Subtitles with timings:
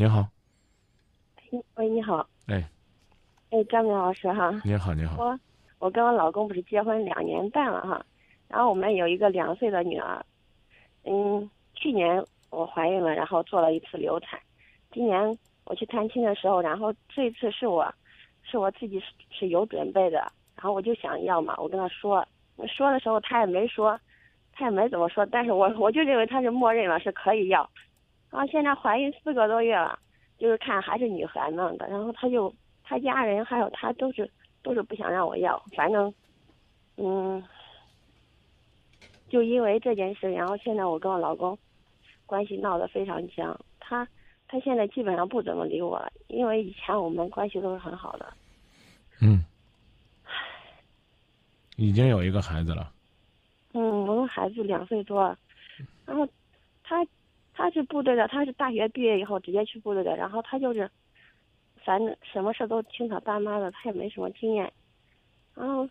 [0.00, 0.26] 您好，
[1.74, 2.26] 喂，你好。
[2.46, 2.66] 哎，
[3.50, 4.50] 哎，张明老师哈。
[4.64, 5.22] 您好，您好。
[5.22, 5.38] 我
[5.78, 8.02] 我跟我老公不是结婚两年半了哈，
[8.48, 10.24] 然后我们有一个两岁的女儿。
[11.04, 14.40] 嗯，去年我怀孕了，然后做了一次流产。
[14.90, 17.94] 今年我去探亲的时候，然后这一次是我，
[18.42, 20.16] 是我自己是是有准备的，
[20.56, 22.26] 然后我就想要嘛，我跟他说，
[22.66, 24.00] 说的时候他也没说，
[24.54, 27.68] 他也没怎么说，但是我我就认为他是默认了是可以要。
[28.30, 29.98] 然后现在怀孕四个多月了，
[30.38, 34.30] 就是看还是女孩弄的，然后他就他家人还有他都是
[34.62, 36.14] 都是不想让我要，反正，
[36.96, 37.42] 嗯，
[39.28, 41.58] 就因为这件事，然后现在我跟我老公
[42.24, 44.06] 关系闹得非常僵，他
[44.46, 48.32] 他现在基本上不怎么理我了，因为以前我们关系都是很好的。
[49.20, 49.44] 嗯，
[51.76, 52.92] 已经有一个孩子了。
[53.72, 55.36] 嗯，我们孩子两岁多，
[56.06, 56.24] 然后
[56.84, 57.04] 他。
[57.60, 60.90] 他是部队的，他是大学毕业以后直接去部队的，然后他就是，
[61.84, 64.72] 反正什么事都听他爸妈的，他也没什么经验。
[65.54, 65.86] 然后，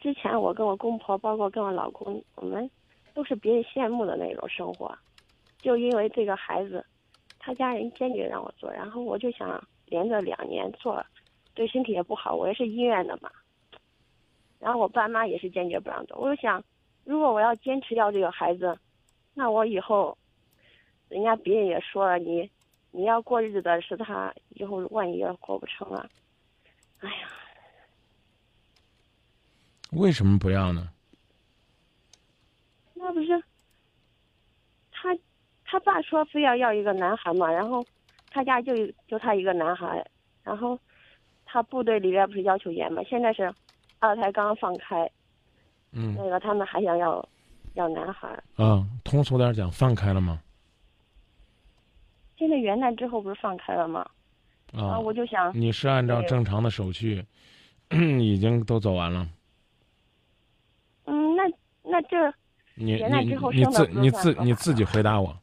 [0.00, 2.70] 之前我跟我公婆，包括跟我老公，我们
[3.12, 4.90] 都是别人羡慕的那种生活。
[5.58, 6.82] 就因为这个孩子，
[7.38, 11.04] 他家人坚决让我做，然后我就想连着两年做，
[11.52, 13.30] 对身体也不好，我也是医院的嘛。
[14.58, 16.64] 然后我爸妈也是坚决不让做，我就想，
[17.04, 18.78] 如果我要坚持要这个孩子，
[19.34, 20.16] 那我以后。
[21.12, 22.50] 人家别人也说了，你
[22.90, 26.08] 你要过日子的是他，以后万一要过不成了，
[27.00, 27.28] 哎呀，
[29.90, 30.88] 为什么不要呢？
[32.94, 33.42] 那不是
[34.90, 35.14] 他
[35.66, 37.84] 他爸说非要要一个男孩嘛，然后
[38.30, 38.74] 他家就
[39.06, 40.02] 就他一个男孩，
[40.42, 40.78] 然后
[41.44, 43.52] 他部队里边不是要求严嘛，现在是
[43.98, 45.10] 二胎刚刚放开，
[45.90, 47.28] 嗯，那个他们还想要
[47.74, 48.28] 要男孩。
[48.56, 50.40] 啊，通俗点讲，放开了吗？
[52.42, 54.04] 现在元旦之后不是放开了吗？
[54.72, 57.24] 啊，我就想你是按照正常的手续，
[57.90, 59.28] 已经都走完了。
[61.04, 61.44] 嗯，那
[61.84, 62.16] 那这
[62.74, 65.38] 元旦之后你自你自你自己回答我，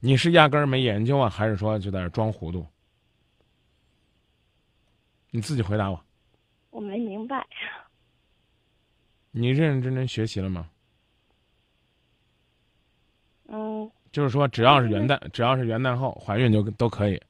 [0.00, 2.66] 你是压根儿没研究啊，还是说就在这装糊涂？
[5.30, 5.98] 你自己回答我。
[6.68, 7.46] 我没明白。
[9.32, 10.68] 你认认真真学习了吗？
[13.48, 13.90] 嗯。
[14.12, 17.20] 就是说，只要是元旦，只要是元旦后怀孕就都可以。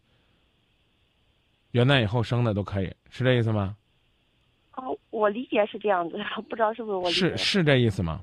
[1.70, 3.74] 元旦以后生的都可以，是这意思吗？
[4.72, 6.18] 啊，我理解是这样子，
[6.50, 8.22] 不知道是不是我是是这意思吗？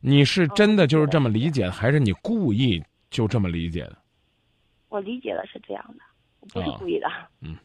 [0.00, 3.98] 你是真的就是这么理解的，还是你故意就这么理解的？
[4.88, 6.04] 我理解的是这样的，
[6.48, 7.08] 不是故意的。
[7.40, 7.56] 嗯，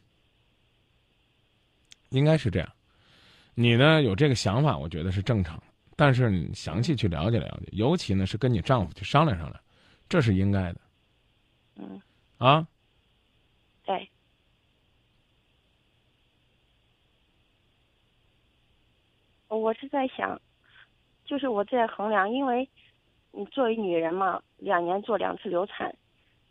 [2.10, 2.70] 应该是这样。
[3.54, 5.64] 你呢有这个想法，我觉得是正常的，
[5.96, 9.62] 但是你详细去了解了解，尤其呢是跟你丈夫去商量商量。
[10.08, 10.82] 这是应该的，
[11.78, 12.02] 嗯，
[12.38, 12.68] 啊，
[13.84, 14.10] 对，
[19.48, 20.40] 我是在想，
[21.26, 22.70] 就是我在衡量，因为
[23.32, 25.94] 你作为女人嘛，两年做两次流产，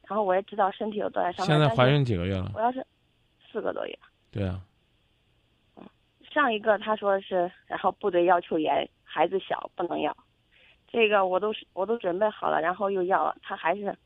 [0.08, 1.46] 然后我也知道身体有多大伤。
[1.46, 2.50] 现在怀孕几个月了？
[2.54, 2.84] 我要是
[3.50, 3.98] 四个多月。
[4.30, 4.60] 对啊。
[5.76, 5.88] 嗯，
[6.30, 10.16] 上一个他说是，然后部队要求严，孩子小不能要。
[10.94, 13.98] 这个我都是我都准备好了，然后又要了，他还是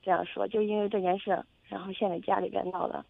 [0.00, 3.04] 这样说，就因为这件事，然后现在家里边闹的。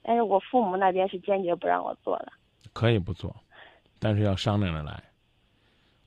[0.00, 2.32] 但是我父母那边是坚决不让我做的。
[2.72, 3.34] 可以不做，
[3.98, 5.02] 但是要商量着来。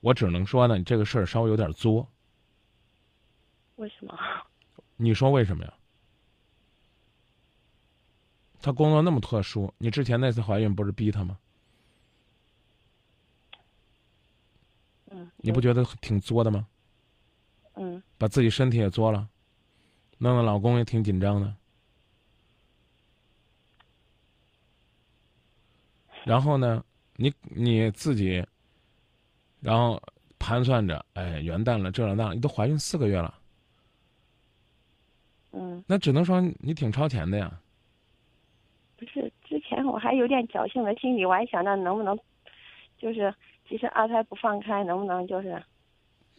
[0.00, 2.08] 我只能说呢，你这个事儿稍微有点作。
[3.74, 4.18] 为什么？
[4.96, 5.74] 你说为什么呀？
[8.62, 11.36] 他工作那么特殊，你之前那次怀孕不是逼他吗？
[15.46, 16.66] 你不觉得挺作的吗？
[17.74, 19.28] 嗯，把自己身体也作了，
[20.18, 21.54] 弄得老公也挺紧张的。
[26.24, 26.84] 然后呢，
[27.14, 28.44] 你你自己，
[29.60, 30.02] 然后
[30.36, 33.38] 盘算着，哎，元旦了，这了那，你都怀孕四个月了。
[35.52, 37.60] 嗯，那只能说你挺超前的呀。
[38.96, 42.18] 不是，之前我还有点侥幸的心理，我还想着能不能，
[42.98, 43.32] 就是。
[43.68, 45.62] 其实二胎不放开，能不能就是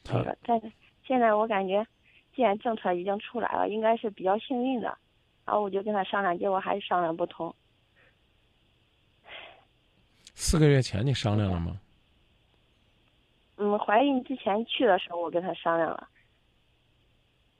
[0.05, 0.37] 那个？
[0.43, 0.71] 但是
[1.05, 1.85] 现在我感觉，
[2.35, 4.97] 既然政策已经出来了，应该是比较幸运的。
[5.45, 7.53] 然后我就跟他商量，结果还是商量不通。
[10.33, 11.79] 四个月前你商量了吗？
[13.57, 16.07] 嗯，怀孕之前去的时候我跟他商量了，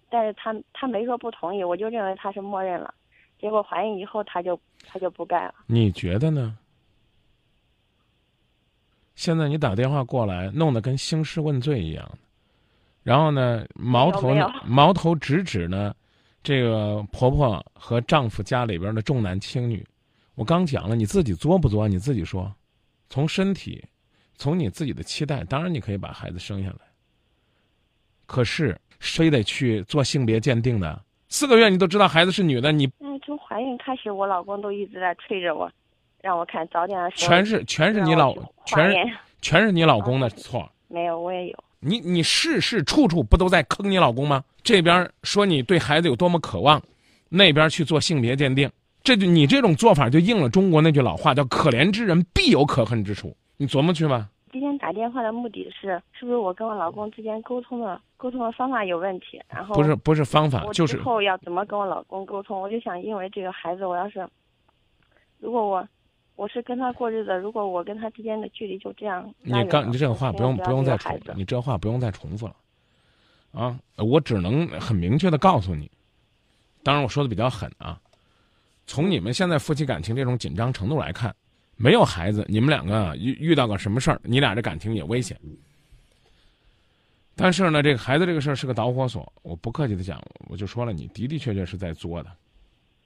[0.10, 2.94] 但是他他没说不同意，我就认为他是默认了。
[3.40, 5.56] 结果怀孕以后他就他就不干了。
[5.66, 6.58] 你觉得呢？
[9.18, 12.20] 现在你打电话过来，弄得跟兴师问罪一样的，
[13.02, 14.30] 然后呢，矛头
[14.64, 15.94] 矛头直指呢，
[16.44, 19.84] 这个婆婆和丈夫家里边的重男轻女。
[20.36, 21.88] 我刚讲了，你自己作不作？
[21.88, 22.54] 你自己说。
[23.10, 23.84] 从身体，
[24.36, 26.78] 从你自己的期待，当然你可以把孩子生下来。
[28.28, 35.72] 可是非得去做性别鉴定的，四个月你都知道孩子是女的，你嗯，从怀孕开始，我老公都一直在催着我，
[36.28, 37.30] 让我看早点的时候。
[37.30, 38.36] 全是全是你老
[38.66, 38.98] 全是
[39.42, 40.70] 全是你老公的错。
[40.90, 41.64] 没有，我也有。
[41.80, 44.44] 你你事事处处不都在坑你老公吗？
[44.62, 46.82] 这边说你对孩子有多么渴望，
[47.30, 48.70] 那边去做性别鉴定，
[49.04, 53.34] 这就你这种做法就应了中国那句老话，叫“可怜之人必有可恨之处”。
[53.56, 54.28] 你琢磨去吧。
[54.52, 59.40] 今天打电话的目的是，是不是我跟我老公之间沟通的沟通的方法有问题？
[59.48, 62.60] 然后不是不是方法，就是之后要怎么跟我老公沟通？
[62.60, 64.28] 我就想，因为这个孩子，我要是
[65.40, 65.88] 如果我
[66.38, 72.56] 我是跟他过日子，如果我跟他之间的距离就这样你刚你这个话不用不用再重你这话不用再重复了，
[73.52, 75.90] 啊，我只能很明确的告诉你，
[76.84, 78.00] 当然我说的比较狠啊，
[78.86, 81.36] 从你们现在夫妻感情这种紧张程度来看，
[81.76, 85.36] 没有孩子，你们两个啊遇遇到个什么事儿，你俩这感情也危险。
[87.36, 92.32] 但是呢，这个孩子这个事儿是个导火索，我不客气的讲，我就说了，你的的确确是在作的，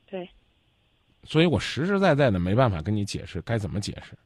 [0.06, 0.30] 对，
[1.24, 4.18] 所以我实实在在的没办法跟你解释该怎么解释。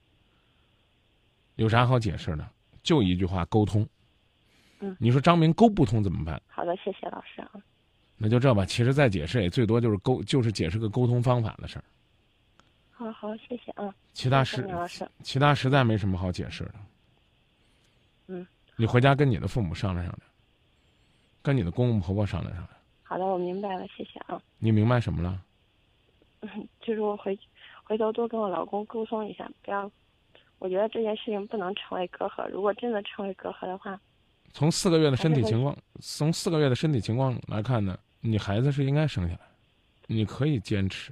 [1.55, 2.47] 有啥好解释的？
[2.83, 3.87] 就一句话，沟通。
[4.79, 6.41] 嗯你说张明沟不通怎么办？
[6.47, 7.51] 好的，谢谢老师啊。
[8.17, 8.65] 那就这吧。
[8.65, 11.83] 其实再解释也最多就是沟，就是解释个沟通方法的事儿。
[12.91, 13.93] 好好，谢谢啊。
[14.13, 15.09] 其他实谢谢老师。
[15.23, 16.73] 其他实在没什么好解释的。
[18.27, 18.45] 嗯，
[18.75, 20.29] 你回家跟你的父母商量商量，
[21.41, 22.77] 跟你的公公婆婆商量商量。
[23.03, 24.41] 好的，我明白了，谢谢啊。
[24.59, 25.41] 你明白什么了？
[26.41, 27.37] 嗯， 就是我回
[27.83, 29.89] 回头多跟我老公沟通一下，不要。
[30.59, 33.99] 我觉得这件事情不能成为隔阂，如果真的成为隔阂的话，
[34.53, 39.41] 从四个月的身体情况，从四个月的身体情况来看呢，你孩子是应该生下来，
[40.07, 41.11] 你可以坚持。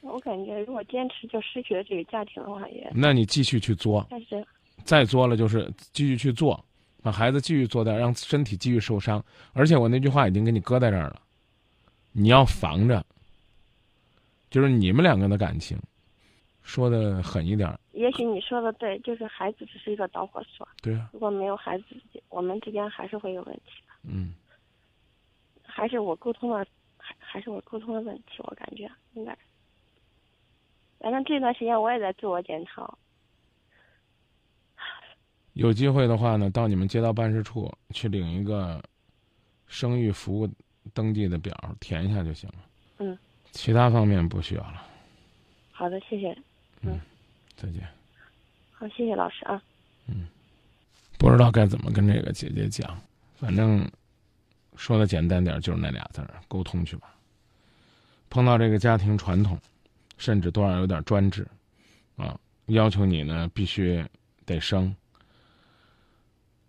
[0.00, 4.44] 我感觉如果坚持就失去了这个家庭的话也，那你继续去作，但是
[4.84, 6.62] 再作了就是继续去做，
[7.02, 9.22] 把孩子继续做掉，让身体继续受伤。
[9.52, 11.20] 而且我那句话已经给你搁在这儿了，
[12.12, 13.04] 你要防着，
[14.54, 15.76] 就是你们两个的感情，
[16.62, 21.86] 说的狠一点儿，也许你说的对，就是孩子只是一个导火索，对啊，如果没有孩子，
[22.28, 24.32] 我们之间还是会有问题的，嗯，
[25.64, 26.64] 还是我沟通的，
[26.96, 29.36] 还还是我沟通的问题，我感觉应该。
[31.00, 32.96] 反正这段时间我也在自我检讨，
[35.54, 38.80] 有机会的话呢，到你们街道办事处去领一个
[39.66, 40.48] 生育服务
[40.92, 42.58] 登记的表，填一下就行了。
[43.54, 44.82] 嗯，其他方面不需要了。
[45.72, 46.36] 好的，谢谢，
[46.82, 47.00] 嗯
[47.56, 47.86] 再见。
[48.72, 49.62] 好，谢谢老师啊。
[50.06, 50.26] 嗯
[51.16, 53.00] 不知道该怎么跟这个姐姐讲，
[53.36, 53.88] 反正
[54.76, 57.14] 说的简单点儿就是那俩字儿，沟通去吧。
[58.28, 59.58] 碰到这个家庭传统，
[60.18, 61.46] 甚至多少有点专制，
[62.16, 64.04] 啊，要求你呢必须
[64.44, 64.94] 得生，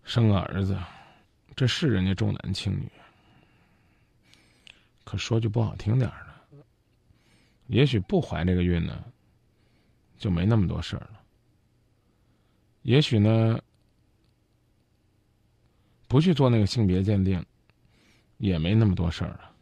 [0.04, 0.78] 生个儿子，
[1.54, 2.88] 这是人家重男轻女。
[5.04, 6.25] 可说句不好听点儿的，
[7.66, 9.04] 也许不怀这个孕呢，
[10.16, 11.20] 就没那么多事儿了。
[12.82, 13.60] 也许呢，
[16.06, 17.44] 不去做那个性别鉴定，
[18.38, 19.52] 也没那么多事儿了。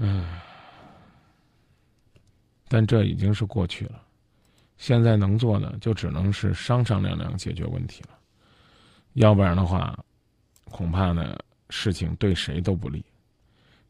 [0.00, 0.42] 唉，
[2.68, 4.02] 但这已经是过去了，
[4.76, 8.18] 现在能做的就只能是商商量量解决问题了，
[9.14, 9.96] 要不然的话，
[10.64, 11.38] 恐怕呢
[11.70, 13.04] 事情对谁都不利，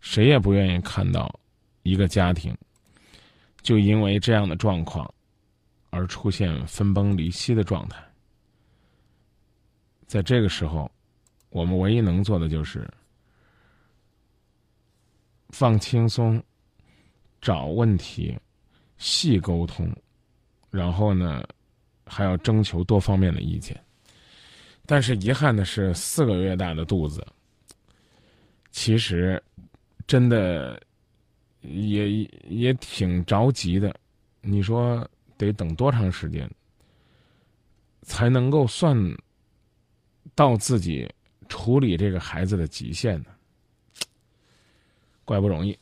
[0.00, 1.40] 谁也不愿意看到
[1.88, 2.56] 一个家庭
[3.62, 5.12] 就因为这样的状况
[5.90, 8.02] 而出现分崩离析的状态。
[10.06, 10.90] 在这个时候，
[11.50, 12.88] 我们唯一能做的就是
[15.50, 16.42] 放轻松，
[17.40, 18.38] 找问题，
[18.96, 19.90] 细沟通，
[20.70, 21.42] 然后呢，
[22.06, 23.78] 还要征求多方面的意见。
[24.86, 27.26] 但是遗憾的是，四个月大的肚子，
[28.70, 29.42] 其实
[30.06, 30.80] 真的
[31.60, 33.94] 也也挺着急的。
[34.40, 36.48] 你说得等多长时间
[38.02, 38.96] 才能够算
[40.34, 41.08] 到自己
[41.48, 43.30] 处理这个孩子的极限呢？
[45.24, 45.78] 怪不容易。